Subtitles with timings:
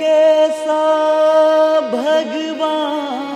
[0.00, 0.80] कैसा
[1.94, 3.29] भगवान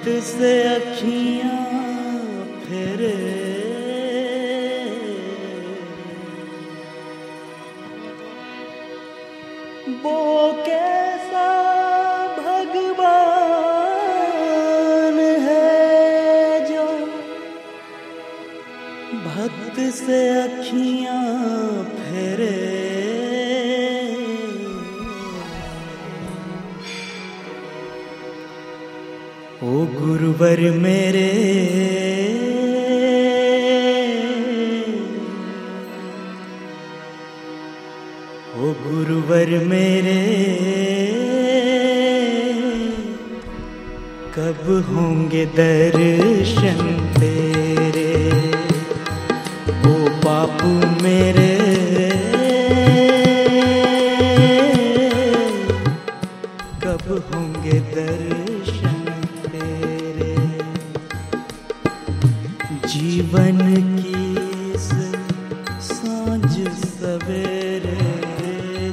[0.00, 1.56] भक्त से अखियाँ
[2.60, 3.16] फेरे।
[10.02, 10.20] वो
[10.66, 11.48] कैसा
[12.38, 13.36] भगवान
[15.46, 15.68] है
[16.70, 16.86] जो
[19.26, 21.29] भक्त से अखियाँ
[30.20, 31.28] गुरुवर मेरे।
[38.54, 40.18] ओ गुरुवर मेरे,
[44.36, 46.82] कब होंगे दर्शन
[47.16, 48.12] तेरे?
[49.86, 51.50] ओ बापू मेरे,
[56.84, 58.99] कब होंगे दर्शन
[63.20, 63.58] जीवन
[63.96, 67.96] की साँझ सवेरे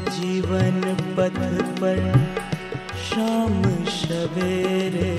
[0.09, 0.81] जीवन
[1.17, 1.39] पथ
[1.79, 2.01] पर
[3.03, 3.61] शाम
[3.99, 5.15] सवेरे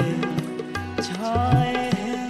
[1.01, 2.29] छाए हैं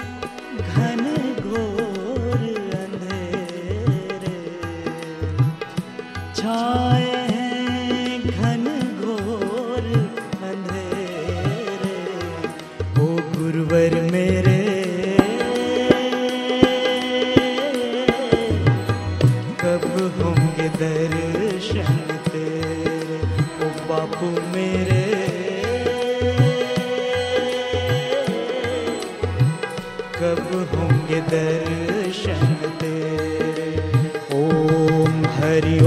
[0.68, 1.02] घन
[1.42, 2.46] घोर
[2.78, 4.38] अंधेरे।
[6.36, 7.07] छाए
[30.18, 33.88] कब होंगे दर्शन तेरे?
[34.34, 35.78] ओम हरि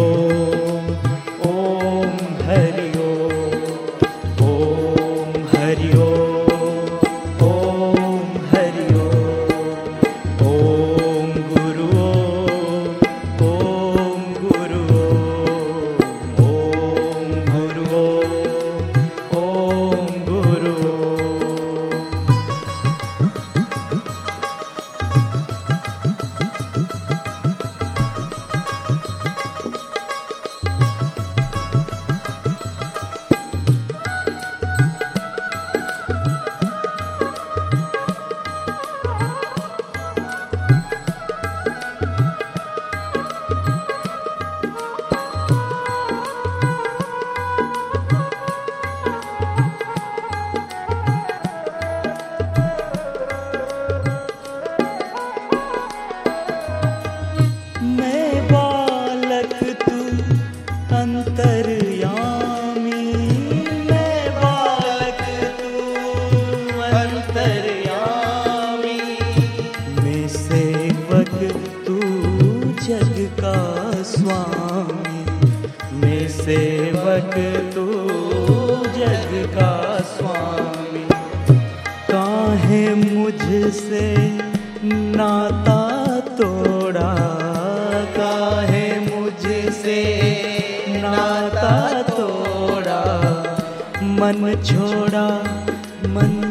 [77.22, 77.86] सेवक तू
[79.00, 81.08] जग का स्वामी।
[82.12, 84.16] काहे मुझसे
[84.94, 87.16] नाता तोड़ा?
[88.18, 90.04] काहे मुझसे
[90.88, 93.02] नाता तोड़ा?
[94.04, 95.28] मन छोड़ा,
[96.08, 96.51] मन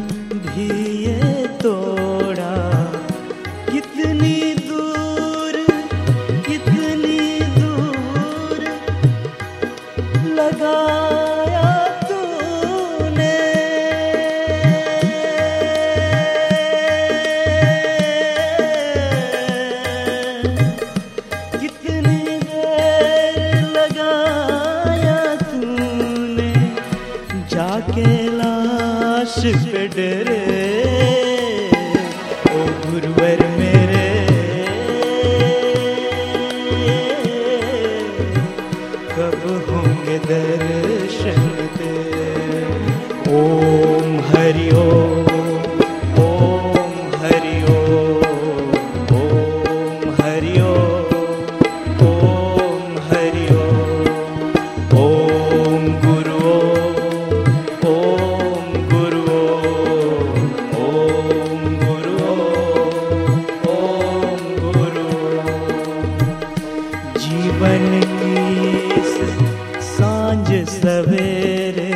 [67.61, 67.83] बन
[68.19, 71.91] की साँझ सवेरे,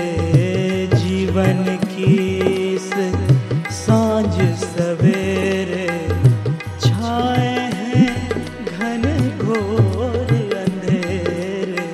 [0.94, 2.78] जीवन की
[3.72, 5.88] साँझ सवेरे।
[6.86, 8.12] छाए हैं
[8.66, 9.04] घन
[9.46, 10.30] घोर
[10.62, 11.88] अंधेरे।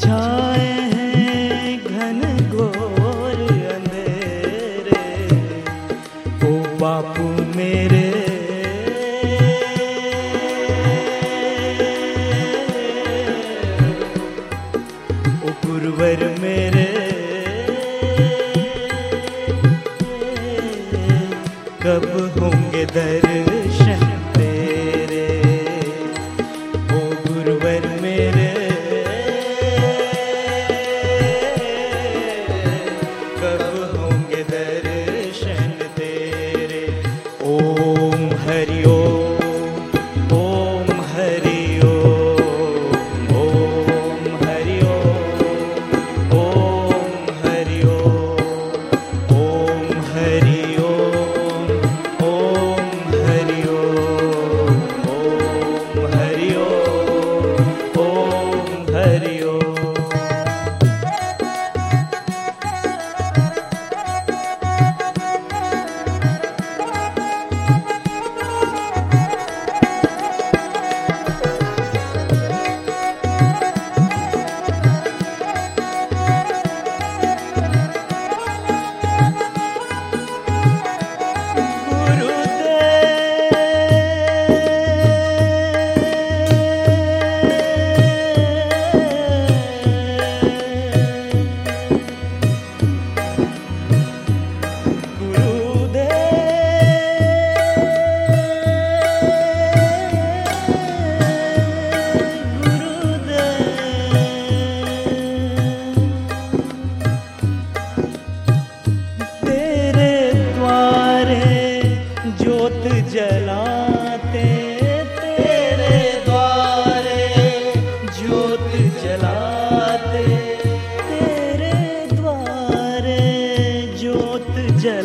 [0.00, 2.20] छाए हैं घन
[2.50, 3.38] घोर
[3.74, 5.04] अंधेरे।
[6.48, 8.05] ओ बापू मेरे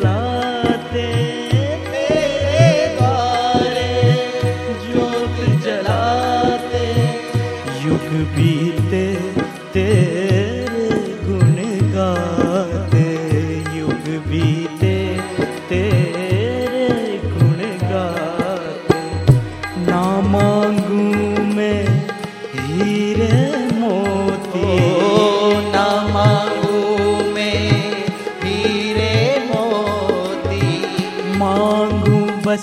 [0.03, 1.20] जलाते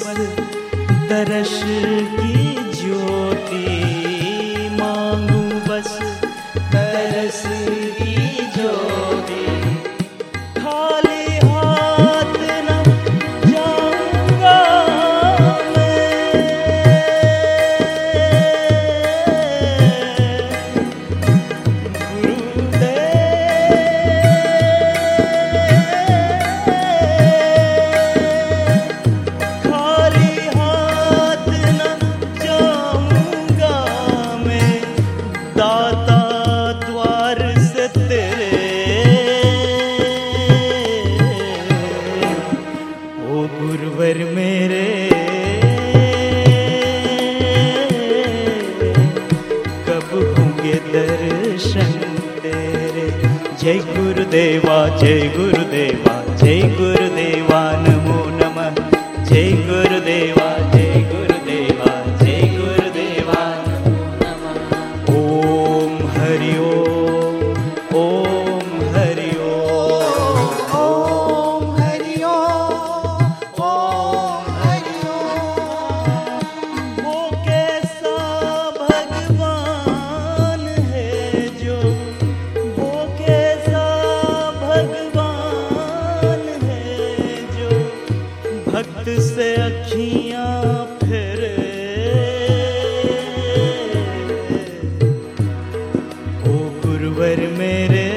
[0.02, 0.18] पर
[1.10, 1.54] दर्श
[88.78, 91.54] भक्त से अखियाँ फेरे।
[96.42, 98.10] ओ गुरुवर मेरे।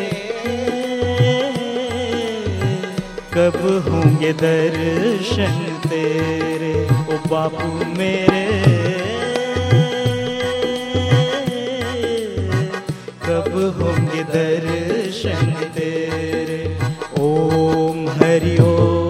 [3.34, 6.86] कब होंगे दर्शन तेरे?
[6.86, 9.21] ओ बापू मेरे।
[13.51, 16.77] अब होंगे दर्शन तेरे।
[17.20, 19.00] ओम हरि ओम।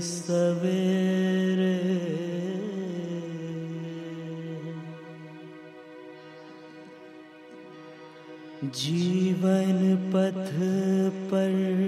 [0.00, 1.74] सवेरे।
[8.64, 10.50] जीवन पथ
[11.30, 11.83] पर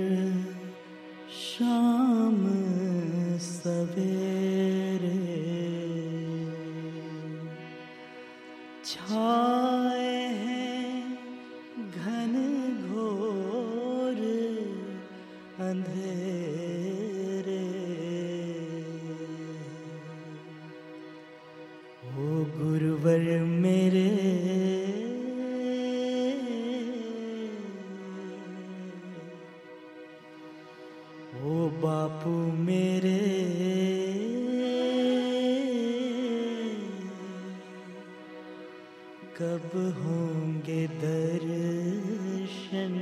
[39.36, 42.94] कब होंगे दर्शन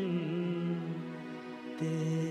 [1.79, 2.24] तेरे